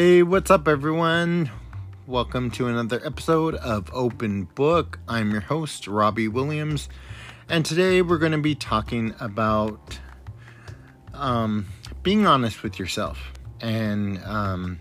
[0.00, 1.50] Hey, what's up, everyone?
[2.06, 4.98] Welcome to another episode of Open Book.
[5.06, 6.88] I'm your host, Robbie Williams,
[7.50, 9.98] and today we're going to be talking about
[11.12, 11.66] um,
[12.02, 14.80] being honest with yourself and um,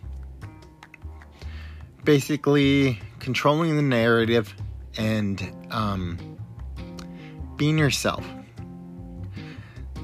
[2.05, 4.55] basically controlling the narrative
[4.97, 6.17] and um,
[7.57, 8.25] being yourself.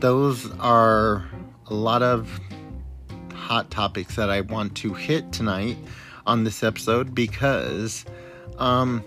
[0.02, 1.26] Those are
[1.68, 2.38] a lot of
[3.46, 5.78] hot topics that I want to hit tonight
[6.26, 8.04] on this episode because
[8.58, 9.04] um,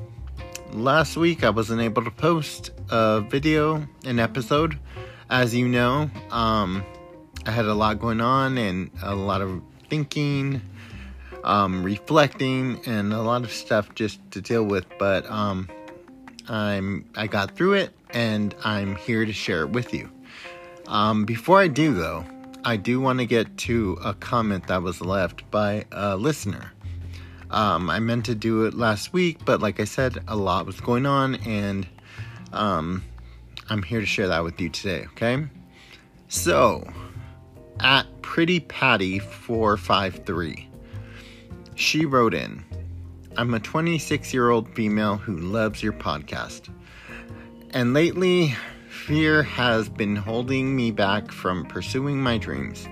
[0.71, 4.79] last week I wasn't able to post a video, an episode.
[5.29, 6.85] As you know, um,
[7.47, 10.63] I had a lot going on and a lot of thinking,
[11.43, 14.87] um, reflecting, and a lot of stuff just to deal with.
[15.01, 15.69] But um,
[16.49, 20.09] I'm I got through it, and I'm here to share it with you.
[20.87, 22.25] Um, before I do, though,
[22.69, 26.71] I do want to get to a comment that was left by a listener.
[27.51, 30.79] Um, I meant to do it last week, but like I said, a lot was
[30.79, 31.87] going on, and
[32.53, 33.03] um,
[33.71, 35.47] I'm here to share that with you today, okay?
[36.29, 36.87] So,
[37.81, 40.69] at Pretty Patty 453,
[41.75, 42.63] she wrote in
[43.39, 46.69] I'm a 26 year old female who loves your podcast.
[47.71, 48.55] And lately,
[49.09, 52.87] fear has been holding me back from pursuing my dreams.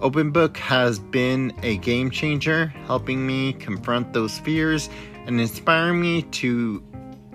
[0.00, 4.90] Open Book has been a game changer, helping me confront those fears
[5.26, 6.82] and inspiring me to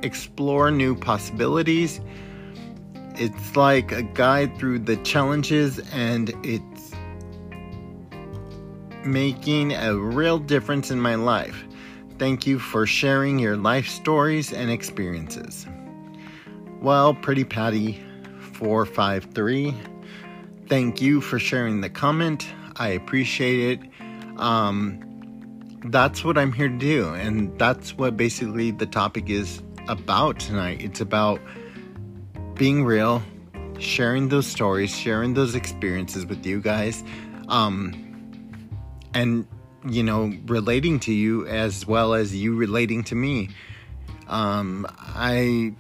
[0.03, 2.01] explore new possibilities.
[3.15, 6.91] It's like a guide through the challenges, and it's
[9.05, 11.63] making a real difference in my life.
[12.19, 15.65] Thank you for sharing your life stories and experiences.
[16.87, 18.01] Well, Pretty Patty
[18.53, 19.75] 453,
[20.69, 22.47] thank you for sharing the comment.
[22.77, 23.89] I appreciate it.
[24.39, 30.39] Um, that's what I'm here to do, and that's what basically the topic is about
[30.39, 30.81] tonight.
[30.81, 31.41] It's about
[32.53, 33.21] being real,
[33.79, 37.03] sharing those stories, sharing those experiences with you guys,
[37.49, 37.91] um,
[39.13, 39.45] and
[39.89, 43.49] you know, relating to you as well as you relating to me.
[44.29, 45.73] Um, I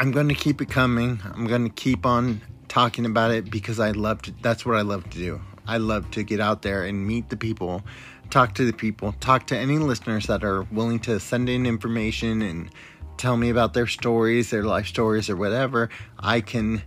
[0.00, 1.20] I'm going to keep it coming.
[1.34, 4.80] I'm going to keep on talking about it because I love to, that's what I
[4.80, 5.42] love to do.
[5.66, 7.82] I love to get out there and meet the people,
[8.30, 12.40] talk to the people, talk to any listeners that are willing to send in information
[12.40, 12.70] and
[13.18, 15.90] tell me about their stories, their life stories, or whatever.
[16.18, 16.82] I can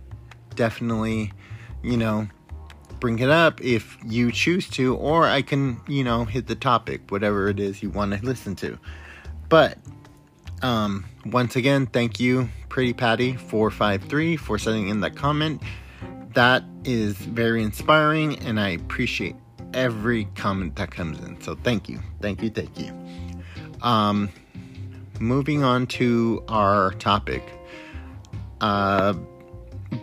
[0.56, 1.32] definitely,
[1.84, 2.26] you know,
[2.98, 7.12] bring it up if you choose to, or I can, you know, hit the topic,
[7.12, 8.76] whatever it is you want to listen to.
[9.48, 9.78] But
[10.64, 15.62] um, once again, thank you, Pretty Patty 453 for sending in that comment.
[16.32, 19.36] That is very inspiring, and I appreciate
[19.74, 21.38] every comment that comes in.
[21.42, 22.92] So thank you, thank you, thank you.
[23.82, 24.30] Um,
[25.20, 27.42] moving on to our topic.
[28.62, 29.12] Uh,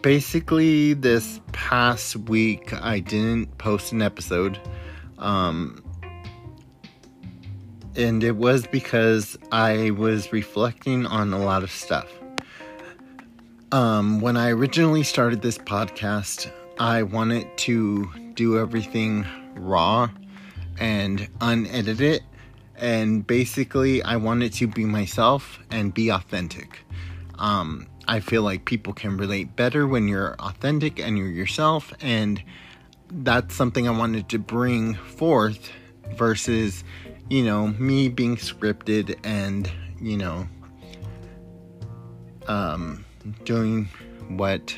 [0.04, 4.60] basically, this past week I didn't post an episode.
[5.18, 5.84] Um,
[7.96, 12.08] and it was because I was reflecting on a lot of stuff.
[13.72, 19.26] Um, when I originally started this podcast, I wanted to do everything
[19.56, 20.10] raw
[20.80, 22.24] and unedited,
[22.76, 26.80] and basically, I wanted to be myself and be authentic.
[27.38, 32.42] Um, I feel like people can relate better when you're authentic and you're yourself, and
[33.10, 35.72] that's something I wanted to bring forth
[36.16, 36.84] versus
[37.32, 39.72] you know, me being scripted and,
[40.02, 40.46] you know,
[42.50, 43.06] um,
[43.46, 43.88] doing
[44.28, 44.76] what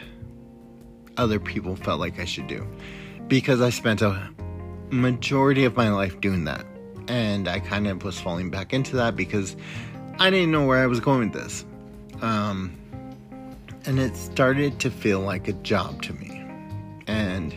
[1.18, 2.63] other people felt like I should do.
[3.28, 4.30] Because I spent a
[4.92, 6.63] majority of my life doing that.
[7.08, 9.56] And I kind of was falling back into that because
[10.19, 11.66] I didn't know where I was going with this.
[12.22, 12.78] Um,
[13.86, 16.45] and it started to feel like a job to me.
[17.07, 17.51] And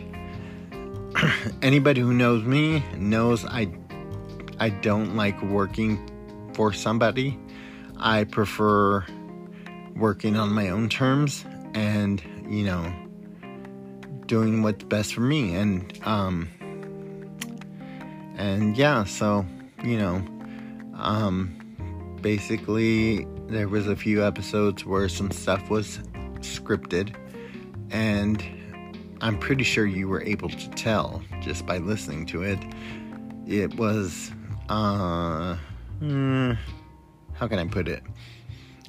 [1.61, 3.69] anybody who knows me knows I
[4.59, 7.37] I don't like working for somebody.
[7.97, 9.05] I prefer
[9.95, 12.91] working on my own terms and, you know,
[14.25, 15.55] doing what's best for me.
[15.55, 16.49] And, um,
[18.35, 19.45] and yeah, so,
[19.83, 20.15] you know,
[20.95, 25.99] um, basically there was a few episodes where some stuff was
[26.39, 27.15] scripted
[27.89, 28.43] and
[29.21, 32.59] I'm pretty sure you were able to tell just by listening to it.
[33.47, 34.31] It was
[34.69, 35.57] uh,
[36.01, 36.57] mm,
[37.33, 38.03] how can I put it?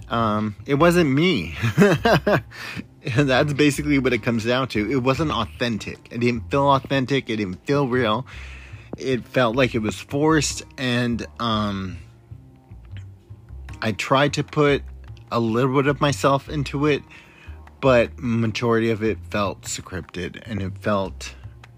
[0.09, 1.55] Um, it wasn't me.
[3.17, 4.91] That's basically what it comes down to.
[4.91, 6.09] It wasn't authentic.
[6.11, 7.29] It didn't feel authentic.
[7.31, 8.27] It didn't feel real.
[8.97, 11.99] it felt like it was forced and um
[13.81, 14.83] I tried to put
[15.31, 17.03] a little bit of myself into it,
[17.81, 21.35] but majority of it felt scripted and it felt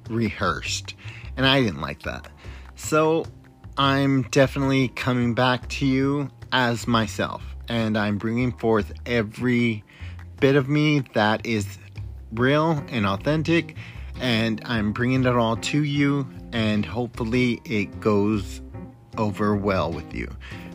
[0.09, 0.95] rehearsed.
[1.37, 2.29] And I didn't like that.
[2.75, 3.27] So
[3.81, 9.85] I'm definitely coming back to you as myself and I'm bringing forth every
[10.39, 11.79] bit of me that is
[12.31, 13.77] real and authentic
[14.21, 18.61] and I'm bringing it all to you and hopefully it goes
[19.17, 20.29] over well with you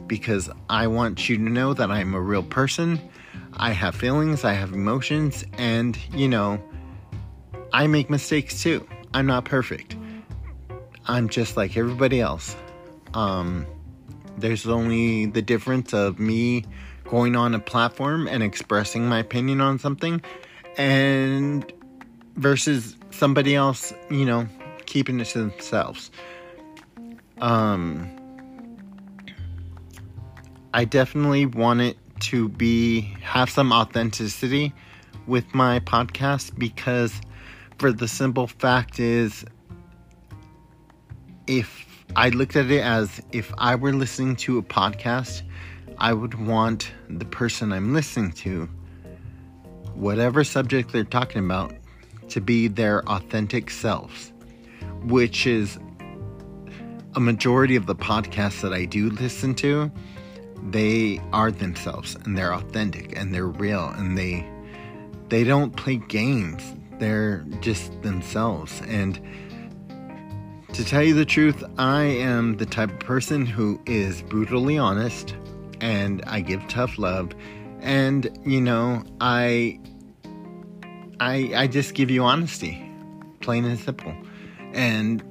[0.07, 2.99] because I want you to know that I'm a real person.
[3.53, 6.59] I have feelings, I have emotions, and you know,
[7.71, 8.87] I make mistakes too.
[9.13, 9.95] I'm not perfect.
[11.05, 12.55] I'm just like everybody else.
[13.15, 13.65] Um,
[14.37, 16.65] there's only the difference of me
[17.05, 20.21] going on a platform and expressing my opinion on something
[20.77, 21.71] and
[22.35, 24.47] versus somebody else, you know,
[24.85, 26.11] keeping it to themselves.
[27.39, 28.09] Um,
[30.73, 34.73] I definitely want it to be have some authenticity
[35.27, 37.13] with my podcast because
[37.77, 39.45] for the simple fact is
[41.47, 41.84] if
[42.15, 45.41] I looked at it as if I were listening to a podcast,
[45.97, 48.69] I would want the person I'm listening to,
[49.93, 51.73] whatever subject they're talking about,
[52.29, 54.33] to be their authentic selves,
[55.03, 55.77] which is
[57.15, 59.91] a majority of the podcasts that I do listen to
[60.71, 64.49] they are themselves and they're authentic and they're real and they
[65.29, 66.61] they don't play games.
[66.99, 69.19] They're just themselves and
[70.75, 75.35] to tell you the truth i am the type of person who is brutally honest
[75.81, 77.31] and i give tough love
[77.81, 79.79] and you know i
[81.19, 82.91] i i just give you honesty
[83.41, 84.13] plain and simple
[84.73, 85.23] and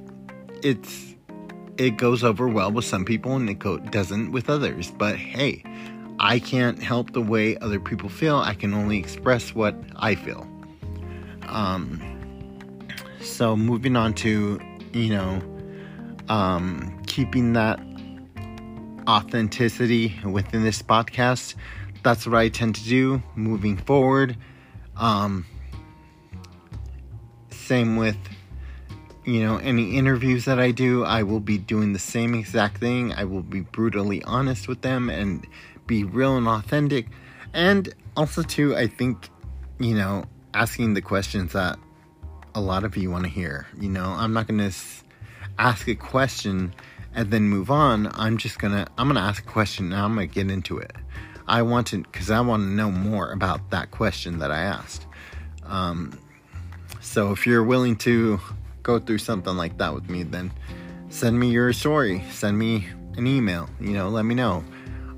[0.63, 1.15] it's
[1.77, 4.91] it goes over well with some people and it go, doesn't with others.
[4.91, 5.63] But hey,
[6.19, 8.37] I can't help the way other people feel.
[8.37, 10.47] I can only express what I feel.
[11.47, 12.01] Um,
[13.19, 14.59] so moving on to,
[14.95, 15.41] you know,
[16.29, 17.79] um, keeping that
[19.07, 21.55] authenticity within this podcast.
[22.01, 24.37] That's what I tend to do moving forward.
[24.95, 25.45] Um,
[27.49, 28.17] same with
[29.25, 33.11] you know, any interviews that I do, I will be doing the same exact thing.
[33.13, 35.45] I will be brutally honest with them and
[35.87, 37.07] be real and authentic.
[37.51, 39.29] And also, too, I think,
[39.79, 41.79] you know, asking the questions that
[42.55, 43.67] a lot of you want to hear.
[43.79, 44.75] You know, I'm not going to
[45.59, 46.73] ask a question
[47.13, 48.09] and then move on.
[48.13, 50.49] I'm just going to, I'm going to ask a question and I'm going to get
[50.49, 50.91] into it.
[51.47, 55.05] I want to, because I want to know more about that question that I asked.
[55.63, 56.19] Um,
[57.01, 58.39] so if you're willing to
[58.83, 60.51] go through something like that with me, then
[61.09, 62.23] send me your story.
[62.31, 62.87] Send me
[63.17, 63.69] an email.
[63.79, 64.63] You know, let me know.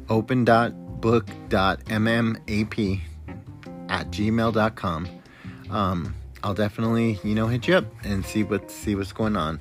[0.10, 3.02] open.book.mmap
[3.90, 5.08] at gmail.com.
[5.70, 6.16] Um,
[6.48, 9.60] I'll definitely, you know, hit you up and see what see what's going on.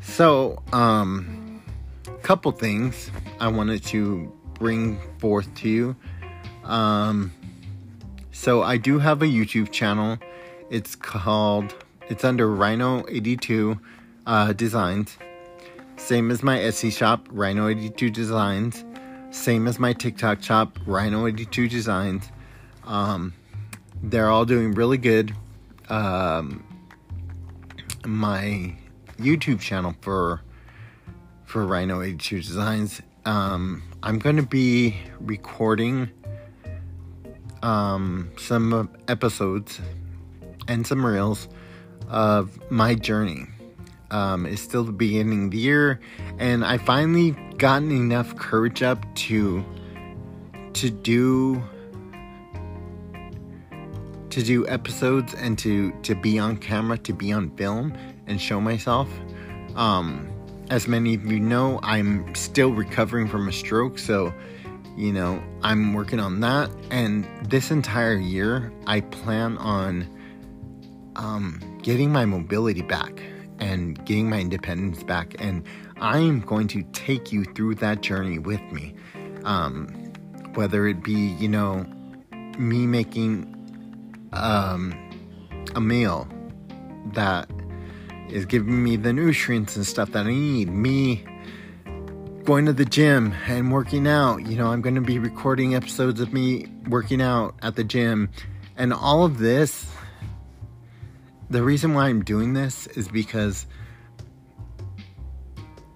[0.00, 1.64] So, um,
[2.22, 3.10] couple things
[3.40, 5.96] I wanted to bring forth to you.
[6.62, 7.32] Um,
[8.30, 10.16] so I do have a YouTube channel.
[10.70, 11.74] It's called
[12.08, 13.80] it's under Rhino82
[14.28, 15.18] uh, Designs.
[15.96, 18.84] Same as my Etsy shop, Rhino82 Designs.
[19.32, 22.30] Same as my TikTok shop, Rhino82 Designs.
[22.84, 23.34] Um,
[24.04, 25.34] they're all doing really good.
[25.88, 26.64] Um,
[28.06, 28.76] my
[29.18, 30.42] YouTube channel for
[31.44, 33.00] for Rhino82 Designs.
[33.24, 36.10] Um, I'm going to be recording
[37.62, 39.80] um, some episodes
[40.68, 41.48] and some reels
[42.08, 43.46] of my journey.
[44.10, 46.00] Um, it's still the beginning of the year,
[46.38, 49.64] and I finally gotten enough courage up to
[50.74, 51.62] to do
[54.34, 58.60] to do episodes and to to be on camera, to be on film, and show
[58.60, 59.08] myself.
[59.76, 60.28] Um,
[60.70, 64.34] as many of you know, I'm still recovering from a stroke, so
[64.96, 66.68] you know I'm working on that.
[66.90, 70.08] And this entire year, I plan on
[71.14, 73.22] um, getting my mobility back
[73.60, 75.36] and getting my independence back.
[75.38, 75.62] And
[76.00, 78.96] I'm going to take you through that journey with me.
[79.44, 80.12] Um,
[80.54, 81.86] whether it be, you know,
[82.58, 83.63] me making
[84.34, 84.94] um,
[85.74, 86.28] a meal
[87.14, 87.48] that
[88.28, 91.24] is giving me the nutrients and stuff that I need, me
[92.44, 94.46] going to the gym and working out.
[94.46, 98.30] You know, I'm going to be recording episodes of me working out at the gym.
[98.76, 99.86] And all of this
[101.50, 103.66] the reason why I'm doing this is because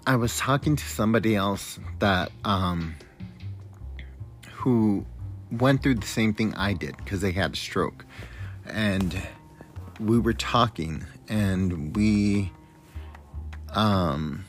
[0.07, 2.95] I was talking to somebody else that um,
[4.53, 5.05] who
[5.51, 8.05] went through the same thing I did because they had a stroke,
[8.69, 9.21] and
[9.99, 12.51] we were talking, and we
[13.73, 14.45] um,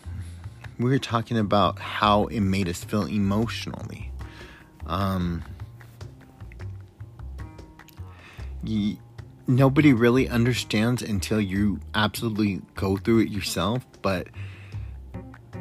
[0.79, 4.11] we were talking about how it made us feel emotionally.
[4.87, 5.43] Um,
[8.65, 8.99] y-
[9.47, 14.29] nobody really understands until you absolutely go through it yourself, but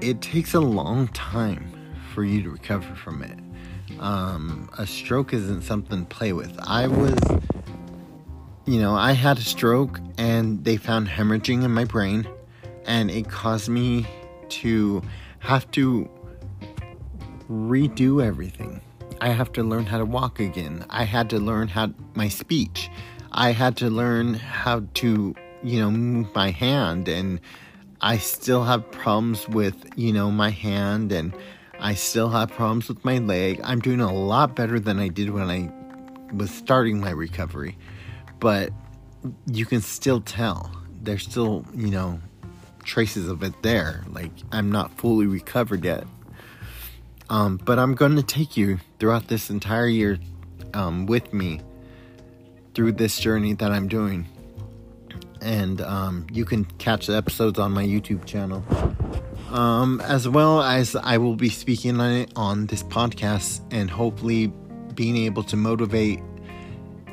[0.02, 1.72] it takes a long time
[2.14, 3.38] for you to recover from it.
[4.00, 6.58] Um, a stroke isn't something to play with.
[6.62, 7.20] I was,
[8.70, 12.28] you know, I had a stroke and they found hemorrhaging in my brain,
[12.86, 14.06] and it caused me
[14.50, 15.02] to
[15.40, 16.08] have to
[17.50, 18.80] redo everything.
[19.22, 20.86] I have to learn how to walk again.
[20.92, 22.92] I had to learn how my speech.
[23.32, 27.40] I had to learn how to, you know, move my hand and
[28.02, 31.34] I still have problems with, you know, my hand and
[31.80, 33.62] I still have problems with my leg.
[33.64, 35.72] I'm doing a lot better than I did when I
[36.34, 37.76] was starting my recovery.
[38.40, 38.72] But
[39.48, 40.72] you can still tell.
[41.02, 42.20] There's still, you know,
[42.84, 44.04] traces of it there.
[44.10, 46.06] Like I'm not fully recovered yet.
[47.30, 50.18] Um, but I'm going to take you throughout this entire year
[50.74, 51.62] um, with me
[52.74, 54.28] through this journey that I'm doing.
[55.42, 58.64] And um, you can catch the episodes on my YouTube channel.
[59.52, 64.48] Um, as well as I will be speaking on it on this podcast and hopefully
[64.94, 66.20] being able to motivate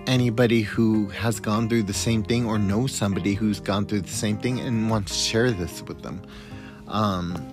[0.06, 4.08] anybody who has gone through the same thing or knows somebody who's gone through the
[4.08, 6.22] same thing and wants to share this with them.
[6.88, 7.52] Um,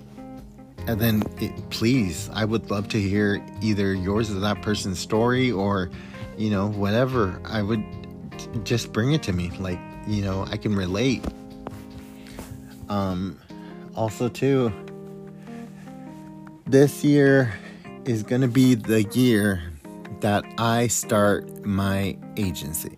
[0.86, 5.50] and then it, please, I would love to hear either yours or that person's story
[5.50, 5.90] or,
[6.36, 7.40] you know, whatever.
[7.44, 7.84] I would
[8.64, 9.50] just bring it to me.
[9.58, 11.24] Like, you know, I can relate.
[12.88, 13.38] Um,
[13.96, 14.72] also, too,
[16.66, 17.54] this year
[18.04, 19.62] is going to be the year
[20.24, 22.96] that I start my agency.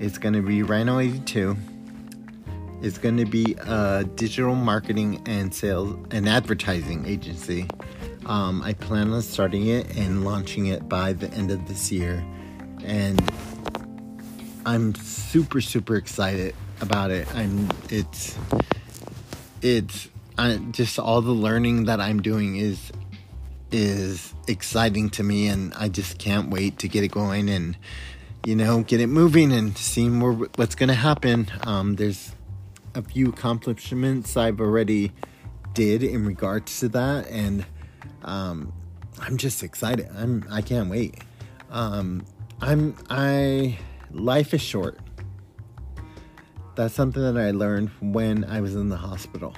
[0.00, 1.56] It's going to be Rhino 82
[2.82, 7.68] It's going to be a digital marketing and sales and advertising agency.
[8.26, 12.20] Um, I plan on starting it and launching it by the end of this year,
[12.82, 13.22] and
[14.66, 17.32] I'm super super excited about it.
[17.32, 18.36] I'm it's
[19.62, 22.90] it's I, just all the learning that I'm doing is
[23.72, 27.76] is exciting to me, and I just can't wait to get it going and
[28.44, 31.50] you know get it moving and see more what's going to happen.
[31.62, 32.34] Um, there's
[32.94, 35.12] a few accomplishments I've already
[35.74, 37.64] did in regards to that, and
[38.22, 38.72] um,
[39.18, 40.08] I'm just excited.
[40.16, 41.22] I'm I can't wait.
[41.70, 42.24] Um,
[42.60, 43.78] I'm I
[44.10, 44.98] life is short.
[46.76, 49.54] That's something that I learned when I was in the hospital.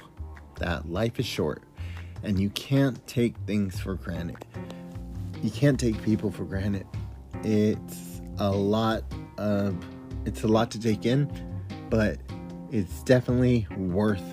[0.59, 1.63] That life is short,
[2.23, 4.45] and you can't take things for granted.
[5.41, 6.87] You can't take people for granted.
[7.43, 9.03] It's a lot
[9.37, 9.75] of
[10.25, 11.29] it's a lot to take in,
[11.89, 12.17] but
[12.71, 14.23] it's definitely worth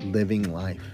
[0.00, 0.84] living life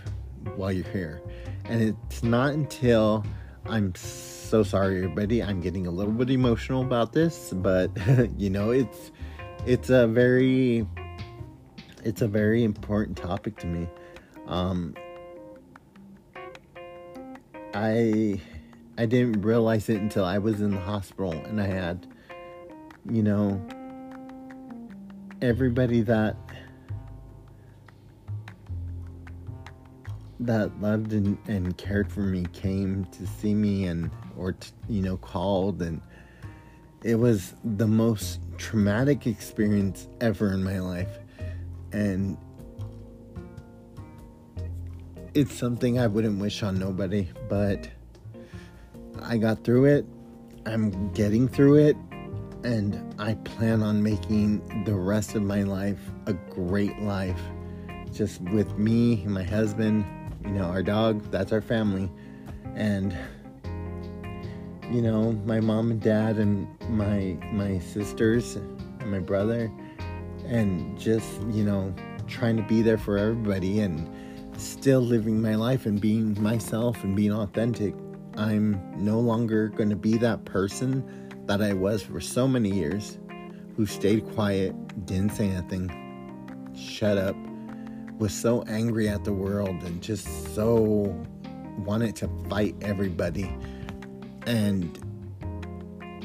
[0.56, 1.20] while you're here.
[1.64, 3.24] And it's not until
[3.66, 7.90] I'm so sorry everybody, I'm getting a little bit emotional about this, but
[8.38, 9.10] you know, it's
[9.66, 10.86] it's a very
[12.04, 13.88] it's a very important topic to me.
[14.46, 14.94] Um
[17.74, 18.40] I
[18.98, 22.06] I didn't realize it until I was in the hospital and I had
[23.10, 23.60] you know
[25.40, 26.36] everybody that
[30.40, 35.02] that loved and, and cared for me came to see me and or t- you
[35.02, 36.00] know called and
[37.04, 41.18] it was the most traumatic experience ever in my life.
[41.92, 42.36] And
[45.34, 47.88] it's something I wouldn't wish on nobody but
[49.22, 50.06] I got through it
[50.66, 51.96] I'm getting through it
[52.64, 57.40] and I plan on making the rest of my life a great life.
[58.12, 60.04] Just with me, my husband,
[60.44, 62.10] you know, our dog, that's our family.
[62.74, 63.16] And
[64.90, 69.72] you know, my mom and dad and my my sisters and my brother
[70.46, 71.94] and just, you know,
[72.26, 74.08] trying to be there for everybody and
[74.56, 77.94] still living my life and being myself and being authentic.
[78.36, 81.04] I'm no longer going to be that person
[81.46, 83.18] that I was for so many years,
[83.76, 84.74] who stayed quiet,
[85.06, 85.90] didn't say anything,
[86.76, 87.36] shut up,
[88.18, 91.14] was so angry at the world, and just so
[91.78, 93.52] wanted to fight everybody.
[94.46, 94.98] And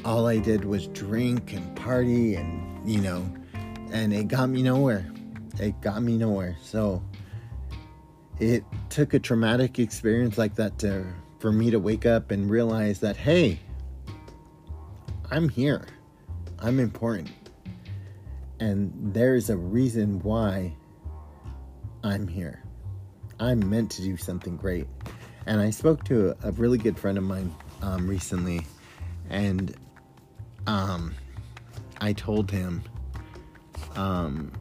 [0.04, 3.30] all I did was drink and party, and you know,
[3.92, 5.10] and it got me nowhere.
[5.58, 6.56] It got me nowhere.
[6.62, 7.02] So
[8.40, 11.04] it took a traumatic experience like that to
[11.40, 13.58] for me to wake up and realize that hey,
[15.30, 15.86] I'm here.
[16.58, 17.30] I'm important.
[18.60, 20.74] And there's a reason why
[22.02, 22.62] I'm here.
[23.38, 24.88] I'm meant to do something great.
[25.46, 28.66] And I spoke to a really good friend of mine um, recently,
[29.30, 29.74] and
[30.66, 31.14] um,
[32.00, 32.82] I told him,
[33.94, 34.52] um,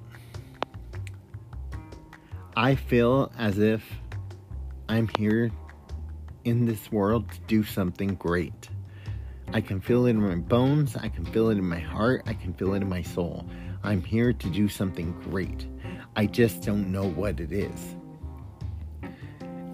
[2.58, 3.84] I feel as if
[4.90, 5.52] I'm here
[6.44, 8.70] in this world to do something great.
[9.54, 12.34] I can feel it in my bones, I can feel it in my heart, I
[12.34, 13.48] can feel it in my soul.
[13.84, 15.68] I'm here to do something great.
[16.16, 17.96] I just don't know what it is.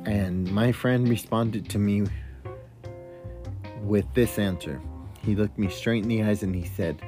[0.06, 2.04] And my friend responded to me
[3.82, 4.82] with this answer.
[5.22, 7.02] He looked me straight in the eyes and he said,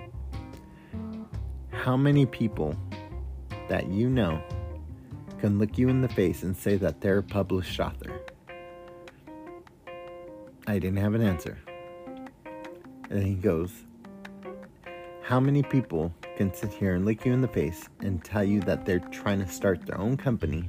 [1.72, 2.77] How many people
[3.67, 4.41] that you know
[5.45, 8.19] can look you in the face and say that they're a published author?
[10.65, 11.59] I didn't have an answer.
[13.11, 13.71] And he goes,
[15.21, 18.59] How many people can sit here and look you in the face and tell you
[18.61, 20.67] that they're trying to start their own company?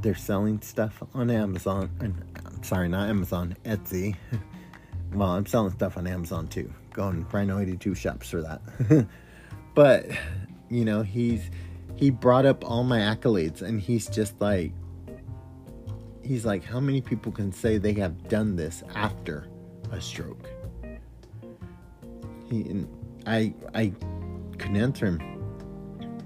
[0.00, 1.88] They're selling stuff on Amazon.
[2.00, 4.16] I'm sorry, not Amazon, Etsy.
[5.14, 6.72] well, I'm selling stuff on Amazon too.
[6.92, 9.06] Going Rhino 82 shops for that.
[9.76, 10.06] but,
[10.68, 11.48] you know, he's
[11.96, 14.72] he brought up all my accolades and he's just like
[16.22, 19.48] he's like how many people can say they have done this after
[19.90, 20.48] a stroke?
[22.48, 22.84] He
[23.26, 23.92] i i
[24.58, 25.20] couldn't answer him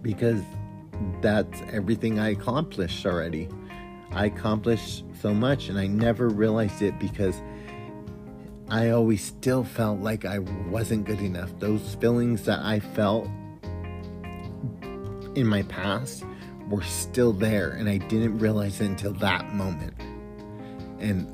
[0.02, 0.40] because
[1.20, 3.48] that's everything i accomplished already.
[4.12, 7.42] I accomplished so much and i never realized it because
[8.70, 11.50] i always still felt like i wasn't good enough.
[11.58, 13.28] Those feelings that i felt
[15.36, 16.24] in my past
[16.68, 19.94] were still there and I didn't realize it until that moment.
[20.98, 21.32] And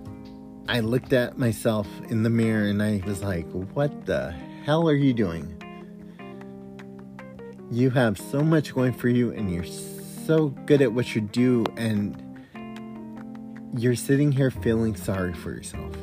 [0.69, 4.33] I looked at myself in the mirror and I was like, what the
[4.65, 5.59] hell are you doing?
[7.71, 11.65] You have so much going for you and you're so good at what you do
[11.77, 12.19] and
[13.77, 15.97] you're sitting here feeling sorry for yourself.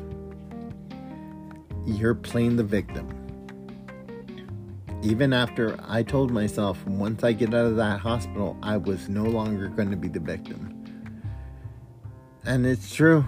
[1.86, 3.19] You're playing the victim
[5.02, 9.24] even after I told myself once I get out of that hospital, I was no
[9.24, 10.76] longer going to be the victim.
[12.44, 13.24] And it's true.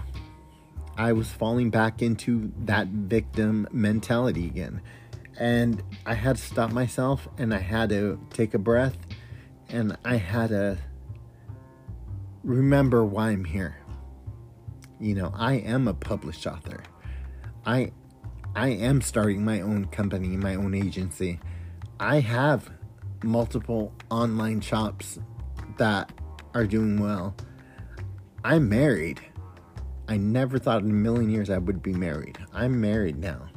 [0.97, 4.81] I was falling back into that victim mentality again.
[5.39, 8.97] And I had to stop myself and I had to take a breath
[9.69, 10.77] and I had to
[12.43, 13.77] remember why I'm here.
[14.99, 16.83] You know, I am a published author.
[17.65, 17.91] I
[18.55, 21.39] I am starting my own company, my own agency.
[22.03, 22.69] I have
[23.23, 25.19] multiple online shops
[25.77, 26.11] that
[26.53, 27.33] are doing well.
[28.43, 29.21] I'm married.
[30.09, 32.37] I never thought in a million years I would be married.
[32.51, 33.47] I'm married now.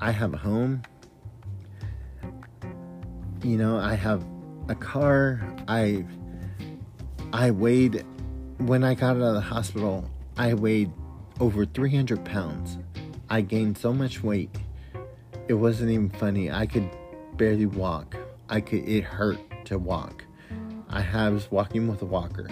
[0.00, 0.82] I have a home.
[3.42, 4.24] You know, I have
[4.68, 5.44] a car.
[5.66, 6.06] I
[7.32, 8.04] I weighed
[8.58, 10.92] when I got out of the hospital, I weighed
[11.40, 12.78] over 300 pounds.
[13.28, 14.56] I gained so much weight.
[15.48, 16.52] It wasn't even funny.
[16.52, 16.88] I could
[17.36, 18.16] barely walk.
[18.48, 20.24] I could it hurt to walk.
[20.94, 22.48] I was walking with a walker.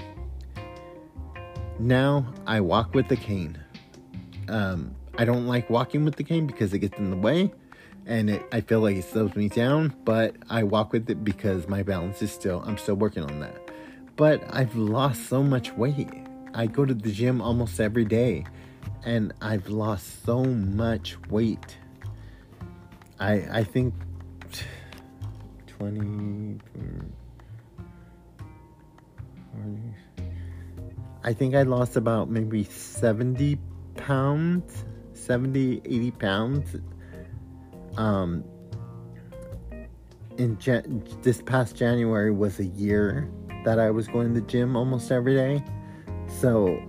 [1.79, 3.59] Now I walk with the cane.
[4.49, 7.53] Um, I don't like walking with the cane because it gets in the way
[8.07, 11.69] and it, I feel like it slows me down, but I walk with it because
[11.69, 13.57] my balance is still, I'm still working on that.
[14.17, 16.11] But I've lost so much weight.
[16.55, 18.45] I go to the gym almost every day
[19.05, 21.77] and I've lost so much weight.
[23.21, 23.95] I, I think
[25.67, 26.59] 20
[31.25, 33.59] I think I lost about maybe 70
[33.97, 36.77] pounds, 70, 80 pounds.
[37.97, 38.45] Um,
[40.39, 43.31] in Jan- this past January was a year
[43.65, 45.63] that I was going to the gym almost every day.
[46.41, 46.83] So,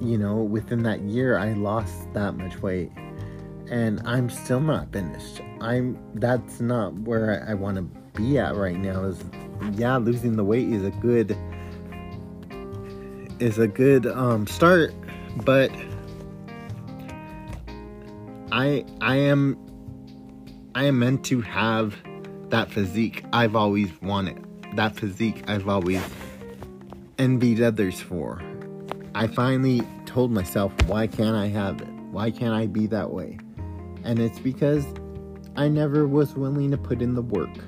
[0.00, 2.90] you know, within that year, I lost that much weight,
[3.70, 5.40] and I'm still not finished.
[5.60, 7.82] I'm that's not where I, I want to
[8.18, 9.22] be at right now is
[9.72, 11.36] yeah losing the weight is a good
[13.40, 14.94] is a good um, start
[15.44, 15.70] but
[18.52, 19.58] i i am
[20.74, 21.94] i am meant to have
[22.48, 24.42] that physique i've always wanted
[24.76, 26.00] that physique i've always
[27.18, 28.42] envied others for.
[29.14, 31.88] I finally told myself why can't i have it?
[32.10, 33.38] Why can't i be that way
[34.06, 34.86] and it's because
[35.56, 37.58] i never was willing to put in the work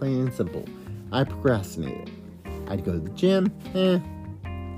[0.00, 0.64] plain and simple.
[1.12, 2.10] I procrastinated.
[2.68, 4.00] I'd go to the gym, eh,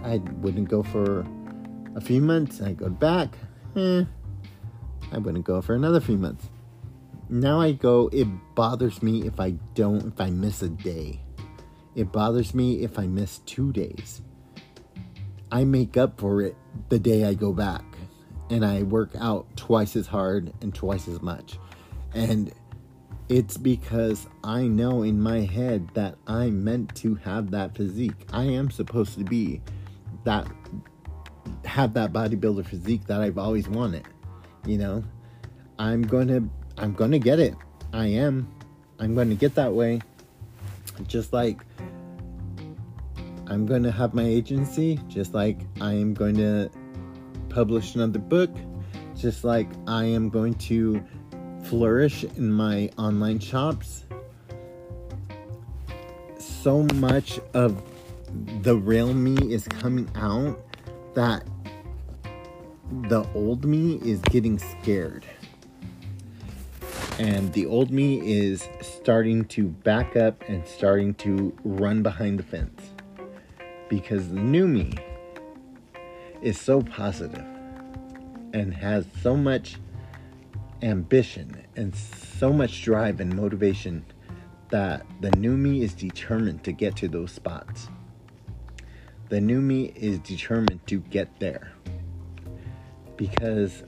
[0.05, 1.25] I wouldn't go for
[1.95, 2.61] a few months.
[2.61, 3.39] I'd go back.
[3.77, 4.05] Eh,
[5.13, 6.49] I wouldn't go for another few months.
[7.29, 11.21] Now I go, it bothers me if I don't, if I miss a day.
[11.95, 14.23] It bothers me if I miss two days.
[15.53, 16.57] I make up for it
[16.89, 17.85] the day I go back.
[18.51, 21.59] And I work out twice as hard and twice as much.
[22.15, 22.53] And
[23.29, 28.27] it's because I know in my head that I'm meant to have that physique.
[28.33, 29.63] I am supposed to be
[30.25, 30.47] that
[31.65, 34.07] have that bodybuilder physique that I've always wanted.
[34.67, 35.05] You know,
[35.79, 37.55] I'm to I'm to get it.
[37.93, 38.53] I am.
[38.99, 40.01] I'm to get that way.
[41.07, 41.65] Just like
[43.47, 46.71] I'm to have my agency, just like I am going to
[47.53, 48.51] publish another book,
[49.17, 51.03] just like I am going to
[51.65, 54.05] flourish in my online shops.
[56.39, 57.83] So much of
[58.63, 60.59] the real me is coming out
[61.15, 61.47] that
[63.09, 65.27] the old me is getting scared.
[67.19, 72.43] And the old me is starting to back up and starting to run behind the
[72.43, 72.81] fence.
[73.89, 74.95] Because the new me
[76.43, 77.45] is so positive
[78.53, 79.77] and has so much
[80.83, 84.05] ambition and so much drive and motivation
[84.71, 87.89] that the new me is determined to get to those spots.
[89.29, 91.73] The new me is determined to get there.
[93.17, 93.85] Because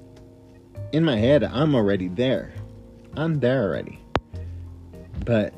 [0.93, 2.53] in my head, I'm already there.
[3.17, 3.99] I'm there already.
[5.25, 5.55] But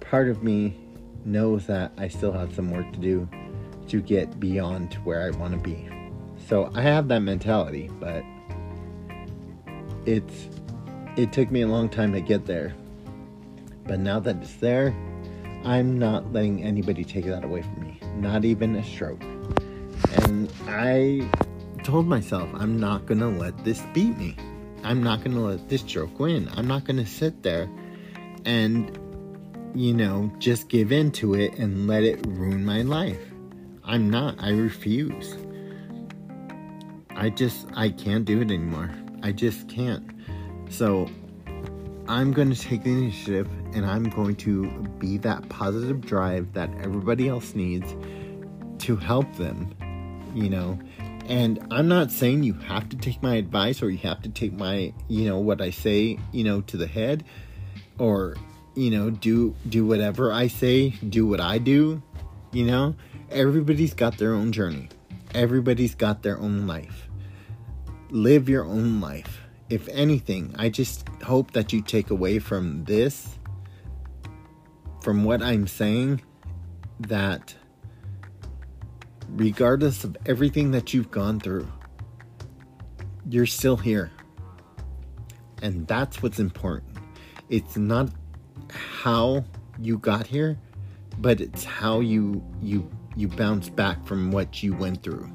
[0.00, 0.78] part of me
[1.24, 3.28] knows that I still have some work to do
[3.88, 5.88] to get beyond where I want to be.
[6.48, 8.24] So I have that mentality, but
[10.06, 10.48] it's
[11.16, 12.74] it took me a long time to get there.
[13.84, 14.94] But now that it's there,
[15.64, 18.00] I'm not letting anybody take that away from me.
[18.16, 19.22] Not even a stroke.
[20.22, 21.28] And I
[21.82, 24.36] told myself I'm not going to let this beat me.
[24.84, 26.48] I'm not going to let this stroke win.
[26.54, 27.68] I'm not going to sit there
[28.44, 28.96] and
[29.74, 33.20] you know, just give in to it and let it ruin my life.
[33.88, 34.36] I'm not.
[34.38, 35.34] I refuse.
[37.16, 38.90] I just, I can't do it anymore.
[39.22, 40.12] I just can't.
[40.68, 41.08] So
[42.06, 46.68] I'm going to take the initiative and I'm going to be that positive drive that
[46.82, 47.96] everybody else needs
[48.84, 49.74] to help them,
[50.34, 50.78] you know.
[51.26, 54.52] And I'm not saying you have to take my advice or you have to take
[54.52, 57.24] my, you know, what I say, you know, to the head
[57.98, 58.36] or,
[58.74, 62.02] you know, do do whatever I say, do what I do,
[62.52, 62.94] you know.
[63.30, 64.88] Everybody's got their own journey.
[65.34, 67.08] Everybody's got their own life
[68.10, 69.42] live your own life.
[69.68, 73.38] If anything, I just hope that you take away from this,
[75.02, 76.22] from what I'm saying,
[77.00, 77.54] that
[79.28, 81.70] regardless of everything that you've gone through,
[83.28, 84.10] you're still here.
[85.60, 86.96] And that's what's important.
[87.50, 88.10] It's not
[88.70, 89.44] how
[89.78, 90.58] you got here,
[91.18, 92.88] but it's how you you
[93.18, 95.28] you bounce back from what you went through.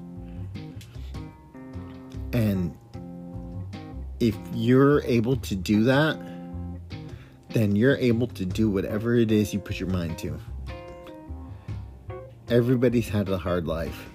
[2.32, 2.76] And
[4.22, 6.18] if you're able to do that,
[7.50, 10.40] then you're able to do whatever it is you put your mind to.
[12.48, 14.10] Everybody's had a hard life.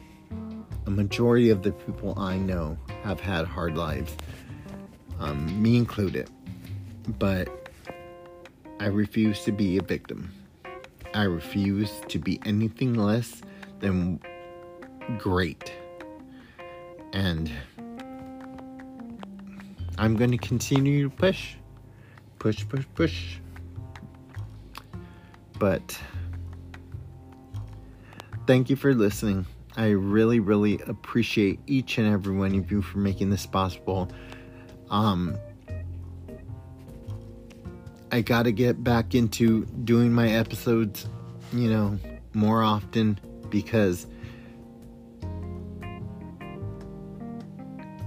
[0.86, 4.16] A majority of the people I know have had hard lives,
[5.20, 6.30] um, me included.
[7.18, 7.70] But
[8.80, 10.32] I refuse to be a victim.
[11.12, 13.42] I refuse to be anything less
[13.80, 14.20] than
[15.18, 15.72] great.
[17.12, 17.50] And
[19.96, 21.54] I'm going to continue to push.
[22.38, 23.38] Push, push, push.
[25.58, 25.98] But
[28.46, 29.46] thank you for listening.
[29.76, 34.08] I really, really appreciate each and every one of you for making this possible.
[34.90, 35.36] Um,
[38.10, 41.08] I got to get back into doing my episodes,
[41.52, 41.98] you know,
[42.32, 44.06] more often because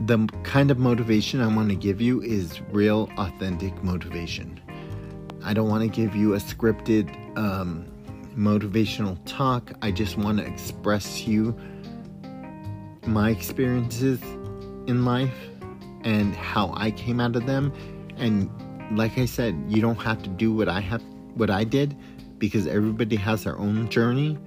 [0.05, 4.59] the kind of motivation I want to give you is real, authentic motivation.
[5.43, 7.85] I don't want to give you a scripted um,
[8.35, 9.71] motivational talk.
[9.81, 11.55] I just want to express you
[13.05, 14.21] my experiences
[14.87, 15.33] in life
[16.03, 17.73] and how I came out of them.
[18.17, 18.49] And
[18.97, 21.03] like I said, you don't have to do what I have,
[21.35, 21.95] what I did,
[22.37, 24.37] because everybody has their own journey.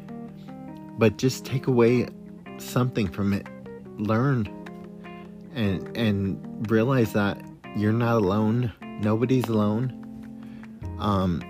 [0.98, 2.09] But just take away
[2.59, 3.46] something from it.
[3.98, 4.48] Learn
[5.54, 7.40] and and realize that
[7.76, 8.72] you're not alone.
[9.00, 10.00] Nobody's alone.
[10.98, 11.42] Um,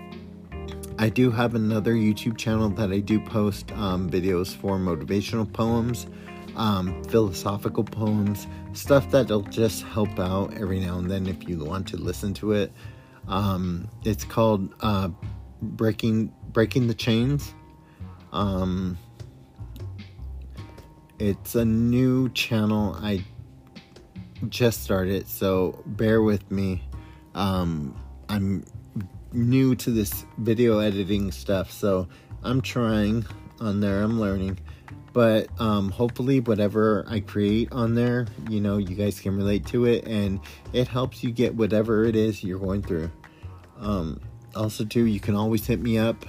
[0.97, 6.07] I do have another YouTube channel that I do post um, videos for motivational poems,
[6.55, 11.87] um, philosophical poems, stuff that'll just help out every now and then if you want
[11.89, 12.71] to listen to it.
[13.27, 15.09] Um, it's called uh,
[15.61, 17.53] Breaking Breaking the Chains.
[18.31, 18.97] Um,
[21.19, 23.23] it's a new channel I
[24.49, 26.83] just started, so bear with me.
[27.33, 27.95] Um,
[28.29, 28.65] I'm
[29.31, 32.07] new to this video editing stuff, so
[32.43, 33.25] I'm trying
[33.59, 34.01] on there.
[34.01, 34.59] I'm learning,
[35.13, 39.85] but um, hopefully, whatever I create on there, you know, you guys can relate to
[39.85, 40.39] it, and
[40.73, 43.11] it helps you get whatever it is you're going through.
[43.79, 44.21] Um,
[44.55, 46.25] also, too, you can always hit me up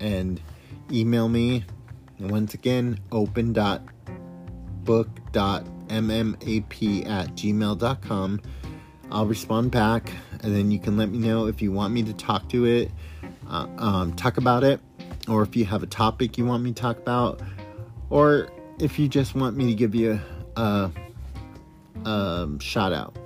[0.00, 0.40] and
[0.90, 1.64] email me.
[2.18, 3.00] And once again,
[4.88, 8.40] open.book.mmap at gmail.com.
[9.10, 12.12] I'll respond back, and then you can let me know if you want me to
[12.14, 12.90] talk to it,
[13.48, 14.80] uh, um, talk about it,
[15.28, 17.40] or if you have a topic you want me to talk about,
[18.10, 20.20] or if you just want me to give you
[20.56, 20.90] a,
[22.04, 23.16] a um, shout out.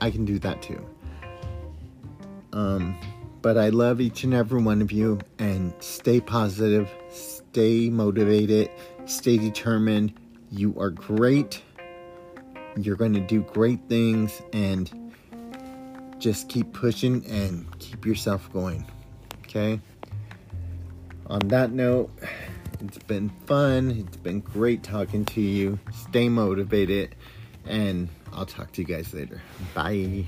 [0.00, 0.84] I can do that too.
[2.52, 2.96] Um,
[3.42, 8.70] but I love each and every one of you, and stay positive, stay motivated,
[9.06, 10.14] stay determined.
[10.56, 11.62] You are great.
[12.76, 15.12] You're going to do great things, and
[16.20, 18.86] just keep pushing and keep yourself going.
[19.44, 19.80] Okay?
[21.26, 22.10] On that note,
[22.80, 23.90] it's been fun.
[23.90, 25.78] It's been great talking to you.
[25.92, 27.16] Stay motivated,
[27.66, 29.42] and I'll talk to you guys later.
[29.74, 30.24] Bye.